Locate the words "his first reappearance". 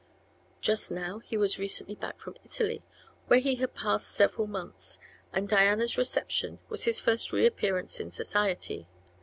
6.85-7.99